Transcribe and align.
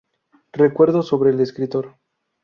Recuerdos 0.51 1.07
sobre 1.09 1.29
el 1.29 1.39
escritor". 1.41 1.95